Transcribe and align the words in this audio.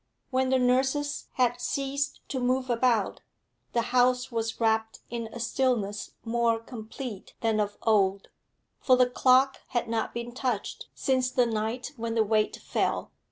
When 0.31 0.49
the 0.49 0.57
nurses 0.57 1.27
had 1.33 1.61
ceased 1.61 2.21
to 2.29 2.39
move 2.39 2.71
about, 2.71 3.21
the 3.73 3.83
house 3.93 4.31
was 4.31 4.59
wrapped 4.59 5.01
in 5.11 5.27
a 5.27 5.39
stillness 5.39 6.13
more 6.25 6.57
complete 6.57 7.35
than 7.41 7.59
of 7.59 7.77
old, 7.83 8.29
for 8.79 8.95
the 8.97 9.07
clock 9.07 9.59
had 9.67 9.87
not 9.87 10.11
been 10.11 10.31
touched 10.31 10.87
since 10.95 11.29
the 11.29 11.45
night 11.45 11.93
when 11.97 12.15
the 12.15 12.23
weight 12.23 12.55
fell. 12.57 13.11